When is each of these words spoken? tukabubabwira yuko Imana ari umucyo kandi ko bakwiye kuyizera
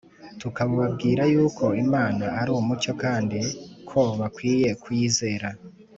tukabubabwira 0.41 1.23
yuko 1.33 1.63
Imana 1.85 2.25
ari 2.39 2.49
umucyo 2.59 2.91
kandi 3.03 3.39
ko 3.89 4.01
bakwiye 4.19 4.69
kuyizera 4.81 5.47